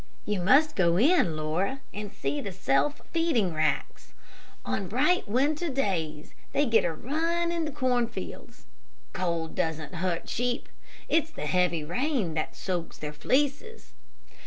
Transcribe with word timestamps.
You 0.25 0.39
must 0.41 0.75
go 0.75 0.97
in, 0.97 1.35
Laura, 1.37 1.79
and 1.93 2.11
see 2.11 2.41
the 2.41 2.51
self 2.51 3.03
feeding 3.11 3.53
racks. 3.53 4.13
On 4.65 4.87
bright, 4.87 5.27
winter 5.27 5.69
days 5.69 6.33
they 6.53 6.65
get 6.65 6.83
a 6.83 6.91
run 6.91 7.51
in 7.51 7.65
the 7.65 7.71
cornfields. 7.71 8.65
Cold 9.13 9.53
doesn't 9.53 9.93
hurt 9.93 10.27
sheep. 10.27 10.67
It's 11.07 11.29
the 11.29 11.45
heavy 11.45 11.83
rain 11.83 12.33
that 12.33 12.55
soaks 12.55 12.97
their 12.97 13.13
fleeces. 13.13 13.93